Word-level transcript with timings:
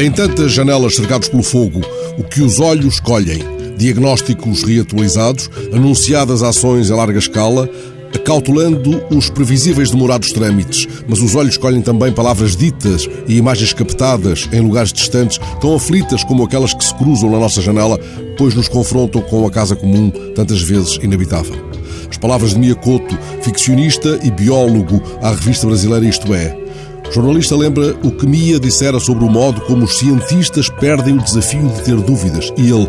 Em 0.00 0.10
tantas 0.10 0.52
janelas 0.52 0.94
cercadas 0.94 1.28
pelo 1.28 1.42
fogo, 1.42 1.82
o 2.16 2.24
que 2.24 2.40
os 2.40 2.58
olhos 2.58 2.98
colhem, 2.98 3.40
diagnósticos 3.76 4.62
reatualizados, 4.62 5.50
anunciadas 5.74 6.42
ações 6.42 6.88
em 6.88 6.94
larga 6.94 7.18
escala, 7.18 7.68
acautulando 8.14 9.02
os 9.10 9.28
previsíveis 9.28 9.90
demorados 9.90 10.32
trâmites, 10.32 10.88
mas 11.06 11.20
os 11.20 11.34
olhos 11.34 11.58
colhem 11.58 11.82
também 11.82 12.14
palavras 12.14 12.56
ditas 12.56 13.06
e 13.28 13.36
imagens 13.36 13.74
captadas 13.74 14.48
em 14.50 14.62
lugares 14.62 14.90
distantes, 14.90 15.38
tão 15.60 15.74
aflitas 15.74 16.24
como 16.24 16.44
aquelas 16.44 16.72
que 16.72 16.82
se 16.82 16.94
cruzam 16.94 17.30
na 17.30 17.38
nossa 17.38 17.60
janela, 17.60 18.00
pois 18.38 18.54
nos 18.54 18.68
confrontam 18.68 19.20
com 19.20 19.46
a 19.46 19.50
casa 19.50 19.76
comum, 19.76 20.10
tantas 20.34 20.62
vezes 20.62 20.98
inabitável. 21.02 21.56
As 22.10 22.16
palavras 22.16 22.54
de 22.54 22.58
Mia 22.58 22.74
Couto, 22.74 23.18
ficcionista 23.42 24.18
e 24.22 24.30
biólogo 24.30 25.02
à 25.20 25.28
revista 25.28 25.66
brasileira 25.66 26.06
Isto 26.06 26.32
É. 26.32 26.59
O 27.10 27.12
jornalista 27.12 27.56
lembra 27.56 27.96
o 28.04 28.12
que 28.12 28.24
Mia 28.24 28.60
dissera 28.60 29.00
sobre 29.00 29.24
o 29.24 29.28
modo 29.28 29.60
como 29.62 29.84
os 29.84 29.98
cientistas 29.98 30.68
perdem 30.68 31.18
o 31.18 31.22
desafio 31.22 31.68
de 31.68 31.82
ter 31.82 31.96
dúvidas. 31.96 32.52
E 32.56 32.70
ele, 32.70 32.88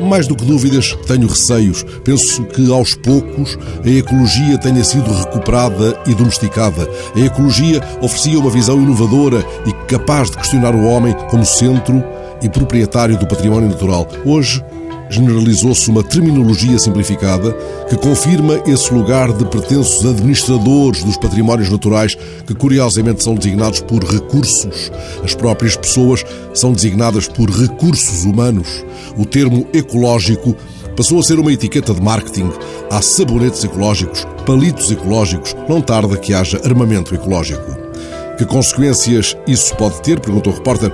mais 0.00 0.26
do 0.26 0.34
que 0.34 0.46
dúvidas, 0.46 0.96
tenho 1.06 1.28
receios. 1.28 1.84
Penso 2.02 2.44
que 2.44 2.72
aos 2.72 2.94
poucos 2.94 3.58
a 3.84 3.88
ecologia 3.90 4.56
tenha 4.56 4.82
sido 4.82 5.12
recuperada 5.12 6.00
e 6.06 6.14
domesticada. 6.14 6.88
A 7.14 7.20
ecologia 7.20 7.82
oferecia 8.00 8.38
uma 8.38 8.48
visão 8.48 8.80
inovadora 8.80 9.44
e 9.66 9.72
capaz 9.86 10.30
de 10.30 10.38
questionar 10.38 10.74
o 10.74 10.84
homem 10.84 11.14
como 11.28 11.44
centro 11.44 12.02
e 12.40 12.48
proprietário 12.48 13.18
do 13.18 13.26
património 13.26 13.68
natural. 13.68 14.08
Hoje, 14.24 14.64
generalizou-se 15.10 15.90
uma 15.90 16.02
terminologia 16.02 16.78
simplificada 16.78 17.52
que 17.88 17.96
confirma 17.96 18.62
esse 18.66 18.92
lugar 18.92 19.32
de 19.32 19.44
pretensos 19.46 20.04
administradores 20.04 21.02
dos 21.02 21.16
patrimónios 21.16 21.70
naturais 21.70 22.16
que 22.46 22.54
curiosamente 22.54 23.22
são 23.22 23.34
designados 23.34 23.80
por 23.80 24.04
recursos. 24.04 24.90
As 25.24 25.34
próprias 25.34 25.76
pessoas 25.76 26.24
são 26.54 26.72
designadas 26.72 27.28
por 27.28 27.50
recursos 27.50 28.24
humanos. 28.24 28.84
O 29.16 29.24
termo 29.24 29.66
ecológico 29.72 30.54
passou 30.96 31.20
a 31.20 31.22
ser 31.22 31.38
uma 31.38 31.52
etiqueta 31.52 31.94
de 31.94 32.02
marketing. 32.02 32.50
Há 32.90 33.00
sabonetes 33.00 33.62
ecológicos, 33.62 34.26
palitos 34.44 34.90
ecológicos, 34.90 35.54
não 35.68 35.80
tarda 35.80 36.16
que 36.16 36.34
haja 36.34 36.60
armamento 36.64 37.14
ecológico. 37.14 37.88
Que 38.36 38.44
consequências 38.44 39.36
isso 39.46 39.74
pode 39.76 40.00
ter? 40.00 40.20
perguntou 40.20 40.52
o 40.52 40.56
repórter. 40.56 40.92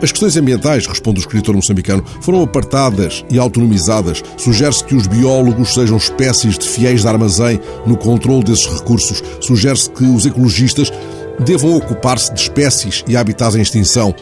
As 0.00 0.12
questões 0.12 0.36
ambientais, 0.36 0.86
responde 0.86 1.18
o 1.18 1.22
escritor 1.22 1.56
moçambicano, 1.56 2.04
foram 2.20 2.42
apartadas 2.42 3.24
e 3.28 3.38
autonomizadas. 3.38 4.22
Sugere-se 4.36 4.84
que 4.84 4.94
os 4.94 5.06
biólogos 5.06 5.74
sejam 5.74 5.96
espécies 5.96 6.56
de 6.56 6.68
fiéis 6.68 7.02
de 7.02 7.08
armazém 7.08 7.60
no 7.84 7.96
controle 7.96 8.44
desses 8.44 8.66
recursos. 8.66 9.22
Sugere-se 9.40 9.90
que 9.90 10.04
os 10.04 10.24
ecologistas 10.24 10.92
devam 11.40 11.76
ocupar-se 11.76 12.32
de 12.32 12.40
espécies 12.40 13.04
e 13.08 13.16
habitats 13.16 13.56
em 13.56 13.60
extinção, 13.60 14.14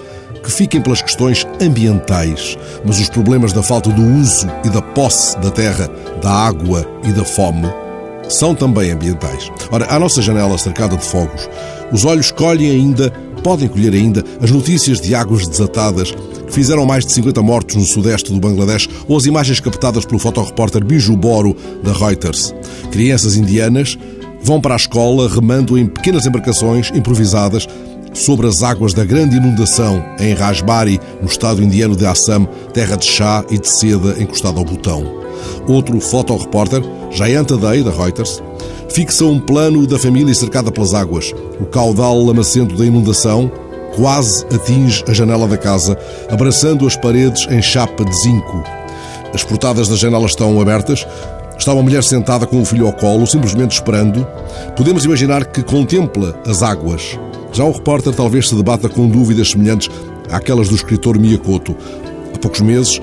que 0.42 0.50
fiquem 0.50 0.80
pelas 0.80 1.02
questões 1.02 1.46
ambientais, 1.60 2.56
mas 2.84 2.98
os 2.98 3.10
problemas 3.10 3.52
da 3.52 3.62
falta 3.62 3.90
do 3.90 4.02
uso 4.02 4.46
e 4.64 4.70
da 4.70 4.80
posse 4.80 5.38
da 5.40 5.50
terra, 5.50 5.90
da 6.22 6.30
água 6.30 6.86
e 7.04 7.12
da 7.12 7.24
fome 7.24 7.68
são 8.28 8.54
também 8.54 8.90
ambientais. 8.90 9.50
Ora, 9.70 9.86
à 9.88 9.98
nossa 9.98 10.20
janela 10.20 10.58
cercada 10.58 10.96
de 10.96 11.04
fogos, 11.04 11.48
os 11.92 12.04
olhos 12.04 12.30
colhem 12.30 12.70
ainda, 12.70 13.12
podem 13.42 13.68
colher 13.68 13.92
ainda, 13.92 14.24
as 14.40 14.50
notícias 14.50 15.00
de 15.00 15.14
águas 15.14 15.46
desatadas 15.46 16.12
que 16.12 16.52
fizeram 16.52 16.86
mais 16.86 17.04
de 17.04 17.12
50 17.12 17.42
mortos 17.42 17.76
no 17.76 17.84
sudeste 17.84 18.32
do 18.32 18.40
Bangladesh 18.40 18.88
ou 19.08 19.16
as 19.16 19.26
imagens 19.26 19.60
captadas 19.60 20.04
pelo 20.04 20.18
fotorrepórter 20.18 20.84
Biju 20.84 21.16
Boro 21.16 21.56
da 21.82 21.92
Reuters. 21.92 22.54
Crianças 22.90 23.36
indianas 23.36 23.98
vão 24.42 24.60
para 24.60 24.74
a 24.74 24.76
escola 24.76 25.28
remando 25.28 25.76
em 25.76 25.86
pequenas 25.86 26.26
embarcações 26.26 26.90
improvisadas 26.94 27.66
sobre 28.16 28.46
as 28.46 28.62
águas 28.62 28.94
da 28.94 29.04
grande 29.04 29.36
inundação 29.36 30.02
em 30.18 30.32
Rajbari, 30.32 31.00
no 31.20 31.28
estado 31.28 31.62
indiano 31.62 31.94
de 31.94 32.06
Assam, 32.06 32.46
terra 32.72 32.96
de 32.96 33.06
chá 33.06 33.44
e 33.50 33.58
de 33.58 33.68
seda 33.68 34.20
encostada 34.20 34.58
ao 34.58 34.64
botão. 34.64 35.04
Outro 35.68 36.00
fotorrepórter, 36.00 36.82
Jayanta 37.10 37.56
Day, 37.56 37.82
da 37.82 37.90
Reuters, 37.90 38.42
fixa 38.88 39.24
um 39.24 39.38
plano 39.38 39.86
da 39.86 39.98
família 39.98 40.34
cercada 40.34 40.72
pelas 40.72 40.94
águas. 40.94 41.34
O 41.60 41.66
caudal 41.66 42.18
lamacento 42.24 42.74
da 42.74 42.84
inundação 42.84 43.50
quase 43.94 44.44
atinge 44.54 45.04
a 45.06 45.12
janela 45.12 45.46
da 45.46 45.56
casa, 45.56 45.98
abraçando 46.30 46.86
as 46.86 46.96
paredes 46.96 47.46
em 47.50 47.60
chapa 47.60 48.04
de 48.04 48.16
zinco. 48.16 48.64
As 49.34 49.44
portadas 49.44 49.88
das 49.88 49.98
janelas 49.98 50.30
estão 50.30 50.58
abertas. 50.60 51.06
Está 51.58 51.72
uma 51.72 51.82
mulher 51.82 52.02
sentada 52.02 52.46
com 52.46 52.60
o 52.60 52.64
filho 52.64 52.86
ao 52.86 52.92
colo, 52.92 53.26
simplesmente 53.26 53.72
esperando. 53.72 54.26
Podemos 54.76 55.04
imaginar 55.04 55.46
que 55.46 55.62
contempla 55.62 56.38
as 56.46 56.62
águas. 56.62 57.18
Já 57.56 57.64
o 57.64 57.72
repórter 57.72 58.12
talvez 58.12 58.50
se 58.50 58.54
debata 58.54 58.86
com 58.86 59.08
dúvidas 59.08 59.52
semelhantes 59.52 59.88
àquelas 60.30 60.68
do 60.68 60.74
escritor 60.74 61.18
Miyakoto. 61.18 61.74
Há 62.34 62.38
poucos 62.38 62.60
meses, 62.60 63.00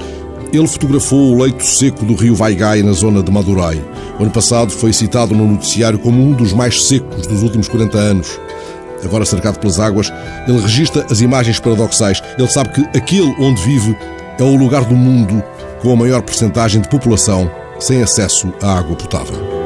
ele 0.53 0.67
fotografou 0.67 1.33
o 1.33 1.41
leito 1.41 1.65
seco 1.65 2.05
do 2.05 2.13
rio 2.13 2.35
Vaigai, 2.35 2.83
na 2.83 2.91
zona 2.91 3.23
de 3.23 3.31
Madurai. 3.31 3.83
O 4.19 4.21
ano 4.21 4.31
passado 4.31 4.69
foi 4.69 4.93
citado 4.93 5.33
no 5.33 5.47
noticiário 5.47 5.97
como 5.97 6.21
um 6.21 6.33
dos 6.33 6.53
mais 6.53 6.83
secos 6.83 7.25
dos 7.25 7.41
últimos 7.41 7.67
40 7.67 7.97
anos. 7.97 8.39
Agora 9.03 9.25
cercado 9.25 9.57
pelas 9.57 9.79
águas, 9.79 10.13
ele 10.47 10.59
registra 10.59 11.03
as 11.09 11.19
imagens 11.19 11.59
paradoxais. 11.59 12.21
Ele 12.37 12.47
sabe 12.47 12.73
que 12.73 12.81
aquele 12.95 13.33
onde 13.39 13.59
vive 13.63 13.97
é 14.37 14.43
o 14.43 14.55
lugar 14.55 14.85
do 14.85 14.95
mundo 14.95 15.43
com 15.81 15.91
a 15.91 15.95
maior 15.95 16.21
percentagem 16.21 16.79
de 16.79 16.89
população 16.89 17.49
sem 17.79 18.03
acesso 18.03 18.53
à 18.61 18.77
água 18.77 18.95
potável. 18.95 19.62